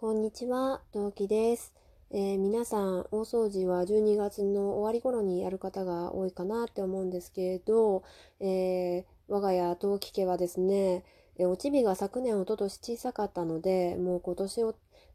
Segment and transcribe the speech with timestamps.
[0.00, 1.74] こんにちは、陶器です、
[2.10, 8.02] えー、皆さん、大掃除は12月の終わり頃にやる方が多いかなって思うんですけれど、
[8.40, 11.04] えー、我が家陶器家はですね、
[11.36, 14.64] え、おちびが昨年、おととし小さかったので、もう今年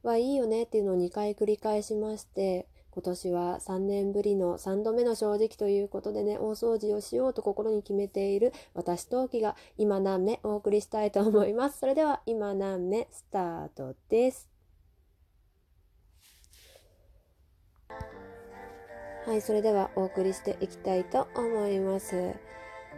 [0.04, 11.80] はいいよねっていうのを2回繰り返しまして、今年は3年ぶりの3度目の正直ということでね、大掃除をしようと心に決めている私陶器が今何目お送りしたいと思います。
[11.80, 14.55] それでは今何目スタートです。
[19.26, 22.16] はい、それではお送りしていきたいと思います。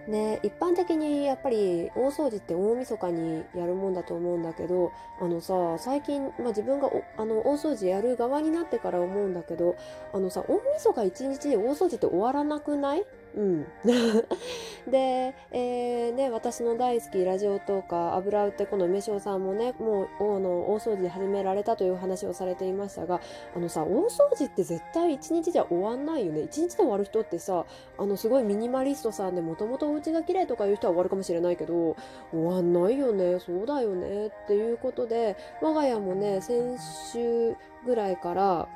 [0.08, 9.76] ね、一般的にやっぱり大掃除って大晦日にやるもんだと思うんだけどあのさ最近、まあ、自分があの大掃除やる側になってから思うんだけど
[10.13, 13.04] あのさ大晦日一日で大掃除って終わらなくない？
[13.36, 13.66] うん、
[14.90, 23.21] で、えー、ね、私の大好きラジオとか油売ってこの梅塩さんもねもうあの大掃除始められたという話をされていましたが
[23.55, 26.41] あのさ大掃除って絶対一日じゃ終わんないよね。
[26.41, 27.66] 一日で終わる人ってさ
[27.98, 31.96] あのすごいミニマリストさんでもともとお家が綺麗とかいう人は終わるかもしれないけど
[32.32, 33.40] 終わんないよね。
[33.40, 34.27] そうだよね。
[34.27, 36.77] っていうことで我が家もね先
[37.12, 38.68] 週ぐらいから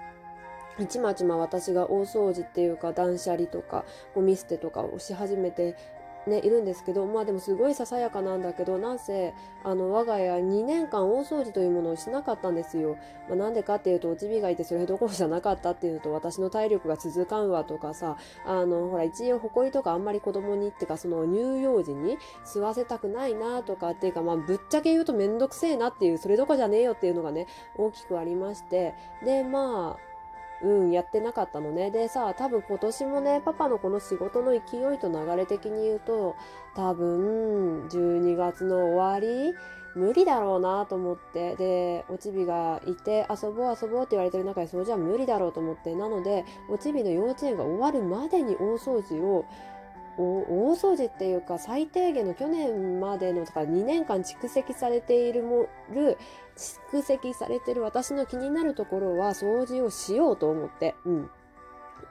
[0.88, 5.76] ちまちま私が大掃除っていうか断捨離とかゴミ捨てとかをし始めて
[6.28, 12.98] ね、いるんですけどまあでもすごいささやかなんだけどなんせあの我が家2年間大掃除というものをしなかったんですよ。
[13.28, 27.48] まあ、なんでかっていうとおちびがいてそれどころじゃなかったっていうと私の体力が続かんわとかさあのほら一応埃とかあんまり子供にってかその乳幼児に吸わせたくないなとかっていうかまあぶっちゃけ言うとめんどくせえなっていうそれどこじゃねえよっていうのがね
[27.78, 28.94] 大きくありまして
[29.26, 30.11] でまあ
[30.64, 31.92] うん、やってなかったのね。
[31.92, 34.58] でさ、多分今年もね、パパのこの仕事の勢
[34.94, 36.36] いと流れ的に言うと、
[36.76, 39.54] 多分、12月の終わり、
[39.96, 49.46] 無理だろうなと思って、で、おちびがいて、遊ぼう遊ぼうって言われてる中で、それじゃ無理だろうと思って、なので、おちびの幼稚園が終わるまでに大掃除を
[50.18, 56.18] 大掃除っていうか最低限の去年までのとか2年間蓄積されているもる
[56.62, 61.30] 蓄積されてる私の気になるところは掃除をしようと思って、うん、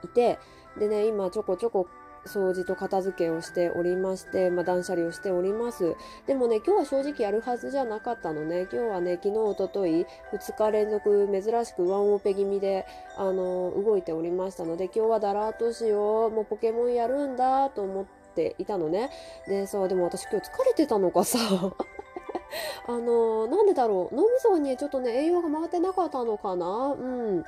[0.03, 0.39] いて
[0.77, 1.87] でね今ちょこちょこ
[2.25, 5.95] 掃除と片付けをしておりまして、まあ、断捨離をしております。
[6.27, 8.67] でもね、今日は正直やるはずじゃなかったのね。
[8.71, 12.85] 今日はね、昨日、おととい、2日連続、珍しくワンオペ気味で、
[13.17, 19.09] あの、動いておりましたので、今日はだらーっとしよう、もうポケモンやるんだと思っていたのね。
[19.47, 21.39] で、さ、でも私今日疲れてたのかさ。
[22.87, 24.15] あのなんでだろう。
[24.15, 26.95] 脳みそにちょっとね栄養が回ってなかったのかな。
[26.97, 27.45] うん。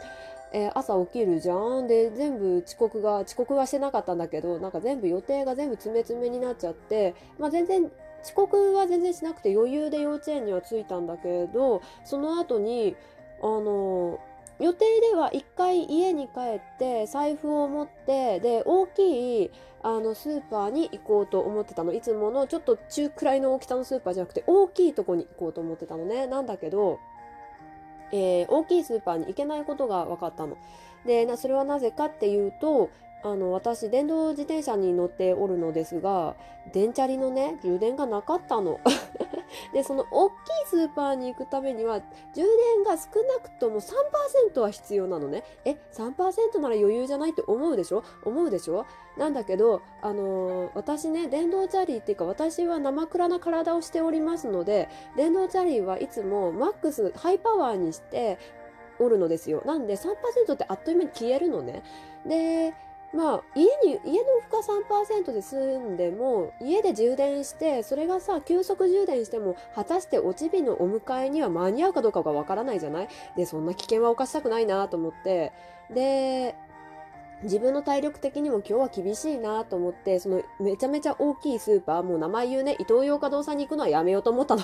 [0.56, 1.88] えー、朝起きるじゃん。
[1.88, 7.92] で全部遅刻が遅刻はしてなかったんだけどなんか全部予定が全部詰め詰めになっちゃって、まあ、全然
[8.24, 12.96] 遅刻は全然しなくて余裕で幼稚園には着いたんだけどその後に
[13.42, 14.20] あの
[14.60, 27.00] 予定では一回家に帰って財布を持ってで大きいあのスーパーに行こうと思ってたのいつものちょっと中くらいの大きさのスーパーじゃなくて大きいとこに行こうと思ってたのねなんだけど
[28.14, 30.56] えー、大きいスーパーに行けないことが分かったの。
[31.06, 32.92] でそれはなぜかっていうと
[33.24, 36.36] あの私電動自転車に乗っておるのですが
[36.72, 38.80] 電チャリのね充電がなかったの。
[39.74, 40.36] でその大きい
[40.68, 42.00] スーパーに行くためには
[42.36, 45.44] 充電が少なくとも3%は必要なのね。
[45.66, 48.04] え3%なら余裕じゃないって思うでしょ？
[48.24, 48.86] 思うでしょ？
[49.18, 58.40] なんだけどあのー、私ね電動チャリーっていうか私は生暗な体をしておりますので電動チャリーはいつもマックスハイパワーにして
[59.00, 59.64] おるのですよ。
[59.66, 61.84] なんで3%ってあっという間に消えるのね。
[62.26, 62.74] で
[63.14, 73.08] まあ家に家の負荷3%で済んでも家で充電してそれがさ急速充電しても果たしておちびのお迎えには間に合うかどうかがわからないじゃない？
[73.38, 75.54] でそんな危険は犯したくないなと思って。
[75.94, 76.56] で
[77.44, 84.62] 自分の体力的にも今日は厳しいなと思ってそのめちゃめちゃ大きいスーパーもう名前言うねイトーヨーカドーさんに行くのはやめようと思ったの。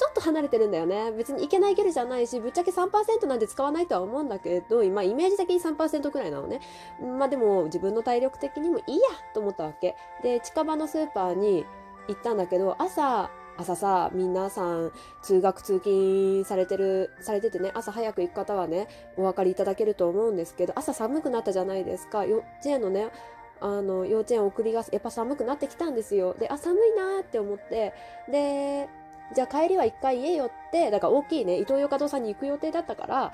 [0.00, 1.12] ちょっと離れてるんだよね。
[1.12, 6.62] 別にいけない距離じゃないし、ぶっちゃけ3%なんて使わないとは思うんだけど、今イメージ的に3%くらいなのね。
[7.02, 9.02] まあでも自分の体力的にもいいや
[9.34, 9.96] と思ったわけ。
[10.22, 11.66] で、近場のスーパーに
[12.08, 18.88] 行ったんだけど、朝、朝さ、皆さん通学通勤されてる、されててね、朝早く行く方はね、
[19.18, 22.24] お分かりいただけると思うんですけど、朝寒くなったじゃないですか。
[22.24, 23.10] 幼稚園のね、
[23.60, 26.34] あの幼稚園送りがやっぱ寒くなってきたんですよ。
[26.38, 27.92] で、あ、寒いなって思って、
[28.30, 28.88] で、
[29.34, 33.32] じゃあ帰りは一回家寄って、だから大きいね、イトーヨーカドーさんに行く予定だったから、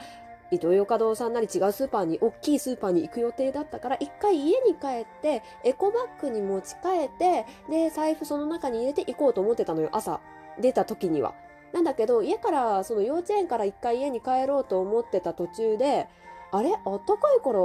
[0.50, 10.20] イトーヨーカドーさんなり違うスーパーに、大きいスーパーに行く予定だったから、一回家に帰って、エコバッグに持ち帰って、で、財布その中に入れて行こうと思ってたのよ、朝。
[10.60, 11.34] 出た時には。
[11.72, 16.08] なんだけど家からその幼稚園から一回家に帰ろうと思ってた途中で
[16.52, 16.72] あれ？
[16.72, 17.60] あったかいから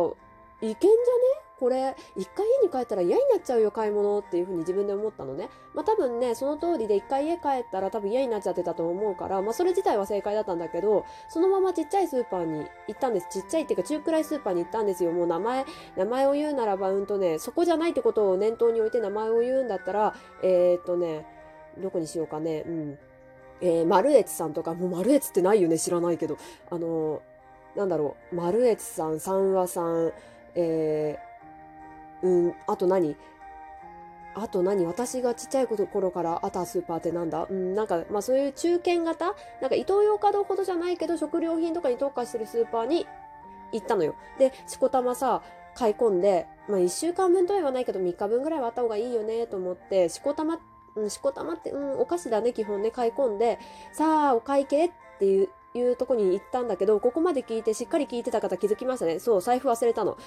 [0.62, 0.95] いけんじゃね？
[1.62, 5.48] これ一回家に帰ったら嫌になっちゃうよ買い物っていうふうに自分で思ったのね。
[5.75, 13.28] まあ多分ねその通りで一回家帰ったら多分嫌になっちゃってたと思うからまあそれ自体は正解だったんだけどそのままちっちゃいスーパーに行ったんです。
[13.30, 15.12] ちっちゃいっていうか中くらいスーパーに行ったんですよ。
[15.12, 15.66] もう名前
[15.96, 21.28] 名前を言うならばうんとねそこじゃないってことを念頭に置いて名前を言うんだったらえー、っとね
[21.78, 22.63] どこにしようかね。
[22.66, 22.98] うん。
[23.62, 25.78] えー、マルエツさんとかもうマルエツってないよね。
[25.78, 26.40] 知らないけど。
[26.72, 28.36] あのー、なんだろう。
[28.36, 30.12] マルエツさん三和さん
[30.56, 31.31] えー
[32.23, 33.15] うん、あと何？
[34.33, 34.85] あと何？
[34.85, 37.47] 私がちっちゃい頃からあったスーパーってなんだ？
[37.50, 39.35] うん、なんか、まあそういう中堅型？
[39.59, 43.07] なんかイトーヨーカドーほどじゃないけど食料品とかに特化してるスーパーに
[43.73, 44.15] 行ったのよ。
[44.39, 45.41] で、しこたまさ、
[45.75, 50.59] 買い込んで、まあ1週間分とは言わないけど3日分ぐらいはあった方がいいよねと思って、しこたま、
[50.95, 53.59] うん、しこたまって、うん、お菓子だね、基本ね、買い込んで、
[53.94, 59.19] さあ、お会計っていう、いうとこに行ったんだけど、ここまで聞いてしっかり聞いてた方気づきましたね。
[59.19, 60.18] そう、財布忘れたの。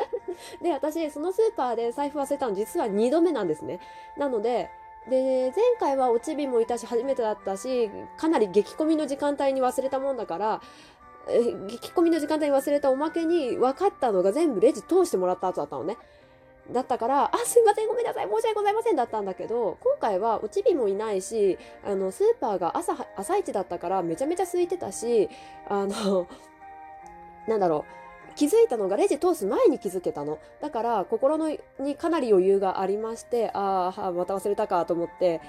[0.60, 3.80] で、私、そのスーパーで財布忘れたの実は2度目なんですね。
[4.16, 4.70] なので、
[5.08, 10.60] で、前回はおちびもいたし、初めてだったし、かなり激混みの時間帯に忘れたもんだから、
[11.68, 15.96] 激混みの時間帯に忘れたおまけに分かったのが全部レジ通してもらった後だったのね。
[16.70, 25.28] だったから、あ、すいません、ごめんなさい、申し訳ございませんだったんだけど、今回はおちびもいないし、あの、スーパーが朝、朝一だったからめちゃめちゃ空いてたし、
[25.68, 26.28] あの、
[27.48, 27.84] なんだろ
[28.30, 30.38] う、気づいたのがレジ通す前に気づけたの。
[30.60, 31.50] だから心の
[31.80, 35.40] にかなり余裕がありまして、ああ、また忘れたかと思って、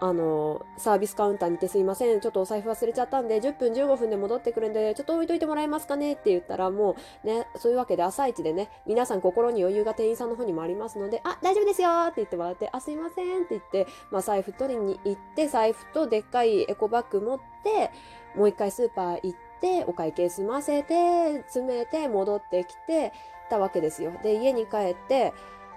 [0.00, 17.90] あの、サービスカウンターにいてすいません、ちょっとお財布忘れちゃったんで、10分15分で戻ってくるんで、ちょっと置いといてもらえますかねって言ったら、もうね、そういうわけで朝一でね、皆さん心に余裕が店員さんの方にもありますので、あ、大丈夫ですよって言ってもらって、あ、すいませんって言って、まあ財布取りに行って、財布とでっかいエコバッグ持って、
[18.36, 23.12] もう一回スーパー行って、お会計済ませて、詰めて、戻ってきて
[23.48, 24.12] たわけですよ。
[24.22, 25.32] で、家に帰って、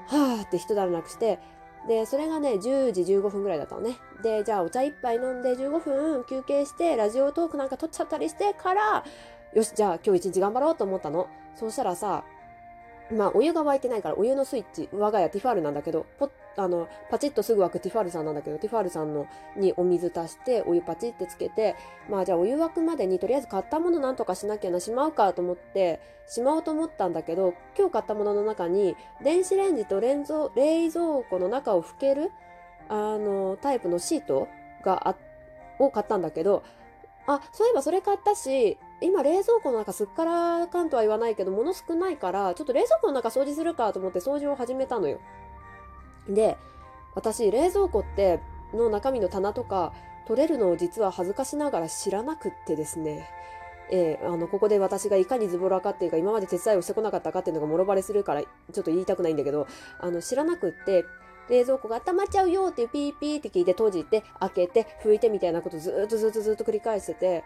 [0.08, 1.40] はーって一段落して、
[1.88, 3.98] で、それがね、10時15分ぐらいだったのね。
[4.22, 9.06] で、じゃあお茶一杯飲んで15分休憩して、ラジオトークなんか撮っちゃったりしてから、
[9.54, 11.28] よし、じゃあ今日一日頑張ろうと思ったの。
[11.56, 12.24] そうしたらさ、
[13.12, 21.76] まあ、お湯が沸いてないから、お湯のスイッチ、我が家ティファールなんだけど、ポ、あの、パチッとすぐ沸くティファールさんなんだけど、ティファールさんの、にお水足して、お湯パチってつけて、
[22.10, 32.32] まあ、じゃあお湯沸くまでに、とりあえず買ったものなんとかしなきゃな、しまうかと思って、しまおうと思ったんだけど、今日買ったものの中に、電子レンジと冷蔵冷蔵庫の中を拭ける、
[32.90, 34.48] あの、タイプのシート
[34.84, 35.16] があ、
[35.80, 36.64] を買ったんだけど、
[37.28, 45.20] あ、そういえばそれ買ったし、今冷蔵庫の中すっからかんとは言わないけど、物少ないから、ちょっと冷蔵庫の中掃除するかと思って掃除を始めたのよ。
[46.28, 46.58] で、
[47.16, 48.40] 私、冷蔵庫って
[48.74, 49.94] の中身の棚とか
[50.28, 53.30] 取れるのを実は恥ずかしながら知らなくってですね。
[53.90, 58.50] えー、あの、ここで私がいかにズボラかっていうか、今まで手伝いをしてこなかったかっていうのがもろバレするから、ちょ
[58.82, 59.68] っと言いたくないんだけど、
[60.00, 61.06] あの、知らなくって、
[61.50, 67.44] 冷蔵庫が温まっちゃうよっていうピーピーって聞いて閉じて、開けて、拭いてみたいなことずっとずっとずっと繰り返してて、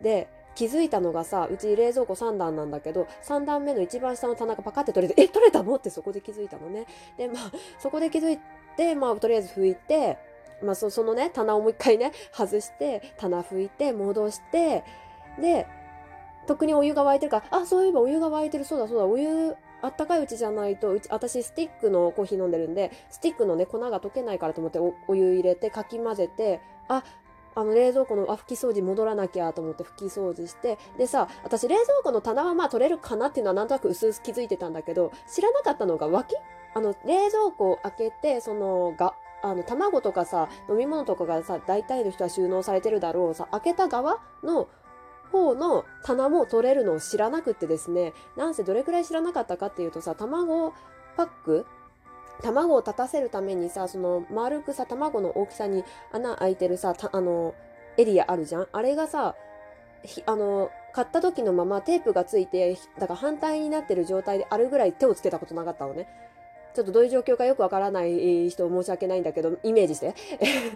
[0.00, 5.76] で、気づいたのがさ、うち冷蔵庫3段なんだけど、3段目の一番下の棚がパカって取れて、え、取れたの？
[5.76, 6.86] ってそこで気づいたのね。
[7.16, 8.38] で、まあ、そこで気づい
[8.76, 10.18] て、まあ、とりあえず拭いて、
[10.62, 14.84] まあ、そのね、棚をもう一回ね、外して、棚拭いて、戻して、
[15.40, 15.66] で、
[16.46, 27.04] 特にお湯が沸いてるから、あ、そういえばお湯が沸いてる、そうだそうだ、お湯、あったかいうちじゃないと、うち、私スティックのコーヒー飲んでるんで、スティックのね、粉が溶けないからと思っておお湯入れてかき混ぜて、あ、
[27.54, 36.34] あの冷蔵庫のあ拭き掃除戻らなきゃと思って拭き掃除してでさ私冷蔵庫の棚はまあ取れるかなっていうのはなんとなく薄々気づいてたんだけど知らなかったのが脇？
[36.74, 44.68] あの冷蔵庫を開けてそのがあの卵とかさ飲み物とかがさ大体の人は収納されてるだろうさ開けた側の
[45.32, 50.74] 方の棚も取れるのを知らなくってですねなんせどれくらい知らなかったかっていうとさ卵
[51.16, 51.66] パック
[52.40, 57.54] 卵を立たせるためにさ、その丸くさ、卵の大きさに穴開いてるさ、あの、
[57.96, 58.68] エリアあるじゃん？
[58.72, 59.34] あれがさ、
[60.26, 66.08] あの、買った時のままテープがついて、だから反対になってる状態であるぐらい手をつけたことなかったのね。
[66.74, 70.14] ちょっとどういう状況かよくわからない人申し訳ないんだけど、イメージして。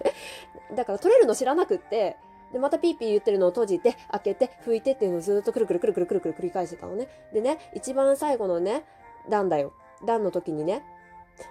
[0.74, 2.16] だから取れるの知らなくって、
[2.52, 7.08] で、またピーピー言ってるのを閉じて、開けて、拭いてっていうのをずっとくるくるくるくるくるくる繰り返してたのね。
[7.32, 8.84] でね、一番最後のね、
[9.28, 9.72] 段だよ。
[10.04, 10.84] 段の時にね、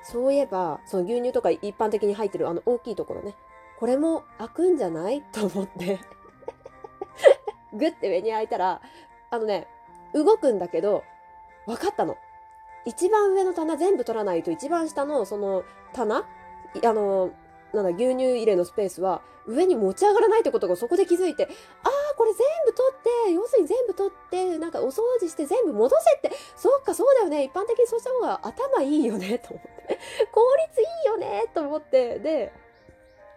[0.03, 3.35] そういえば、その牛乳とか一般的に入ってるあの大きいところね。
[3.79, 5.21] これも開くんじゃない？
[5.31, 5.99] と思って
[7.73, 8.81] グッて上に開いたら、
[9.29, 9.67] あのね、
[10.13, 11.03] 動くんだけど、
[11.65, 12.17] 分かったの。
[12.85, 15.63] 一番上の棚全部取らないと一番下のその
[15.93, 16.23] 棚？
[16.83, 17.31] あの、
[17.73, 21.45] なんだ牛乳入れのスペースは上に持ち上がらないってことがそこで気づいて
[21.83, 26.37] ああこれ全部取って要するに全部取ってなんかお掃除して全部戻せって。
[26.55, 27.43] そっかそうだよね。
[27.43, 29.39] 一般的にそうした方が頭いいよね。
[29.45, 29.99] と思って。
[30.31, 31.45] 効率いいよね。
[31.53, 32.19] と思って。
[32.19, 32.51] で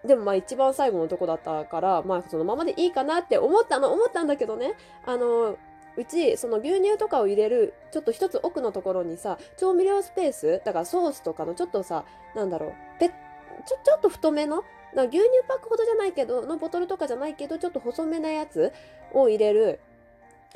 [0.04, 4.74] でもまあ一番最後のとこだったからまあそのままでいいかなって思ったの思ったんだけどね。
[5.04, 5.56] あの
[5.96, 12.04] うちその牛乳とかを入れるちょっと一つ奥のところにさ調味料スペースだからソースとかのちょっとさ
[12.34, 14.62] なんだろうぺちょちょっと太めの
[14.94, 18.72] 牛乳パックほどじゃないけどのボトルとかじゃないけどちょっと細めなやつ
[19.12, 19.80] を入れる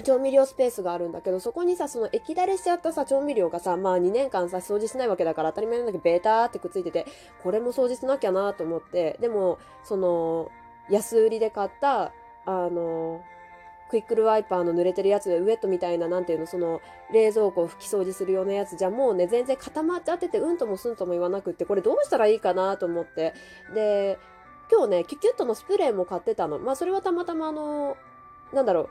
[0.02, 7.06] 調味料スペースがあるんだけどそこにさその液だれしちゃったさ調味料がさまあ2年間さ掃除しないわけだから当たり前なんだけどベーターってくっついてて
[7.42, 10.50] これも掃除しなきゃなと思ってでもその
[10.88, 12.12] 安売りで買った
[12.46, 13.22] あの
[13.90, 16.80] クイックルワイパーの濡れてるやつでウエットみたいななんていうのその
[17.12, 23.34] 冷蔵庫を拭き掃除するようなやつじゃもうね全然固まっちゃっててうんともすんとも言わなくってこれどうしたらいいかなと思って。
[23.74, 24.18] で
[24.70, 26.60] 今日ねキュキュットのスプレーも買ってたの。
[26.60, 27.96] まあそれはたまたまあの
[28.52, 28.88] なんだろう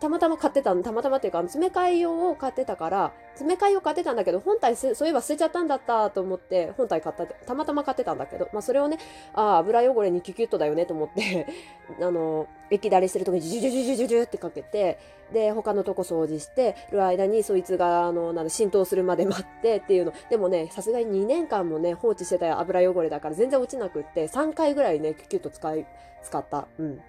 [0.00, 8.98] たまたま買ってたの、たまたまっていうか、詰め替え用を買ってたから、詰め替え用買ってたんだけど、本体そういえば捨てちゃったんだったと思って、本体買った、たまたま買ってたんだけど、まあそれをね、
[9.32, 11.46] ああ、油汚れにキュキュッとだよねと思って
[12.02, 14.98] あの、液だれしてる時にジュジュジュジュジュジュってかけて、
[15.32, 20.12] で、他のとこ掃除してる間に、そいつが、あの、なん浸透するまで待ってっていうの。
[20.28, 25.86] でもね、さすがに2年間もね、放置してた油汚れだから全然落ちなくって、3回ぐらいね、キュキュッと使い、
[26.22, 26.66] 使った。
[26.78, 27.00] うん。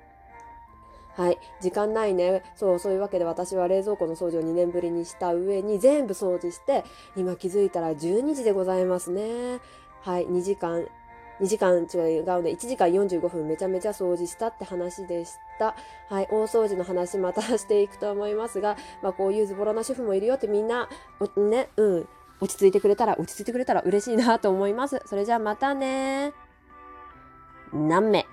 [1.16, 1.40] はい。
[1.62, 2.44] 時間ないね。
[2.56, 6.84] そう、そういうわけで私は冷蔵庫の掃除を2年ぶりにした上に全部掃除して、
[7.16, 9.60] 今気づいたら12時でございますね。
[10.02, 10.28] はい。
[10.28, 10.86] 2時間、
[11.40, 12.52] 2時間違うね。
[12.52, 15.76] 1時間45分めちゃめちゃ掃除したって話でした。
[16.10, 16.28] はい。
[16.30, 20.90] 大掃除の話またしていくと思いますが、まあこういうズボラな主婦もいるよってみんな、
[21.38, 22.08] ね、うん。
[22.42, 25.02] 落ち着いてくれたら、落ち着いてくれたら嬉しいなと思います。
[25.06, 26.34] それじゃあまたね。
[27.72, 28.26] 何名？